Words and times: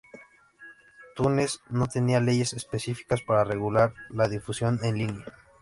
Túnez 1.15 1.59
no 1.69 1.85
tenía 1.85 2.19
leyes 2.19 2.53
específicas 2.53 3.21
para 3.21 3.43
regular 3.43 3.93
la 4.09 4.27
difusión 4.27 4.79
en 4.81 4.97
línea. 4.97 5.25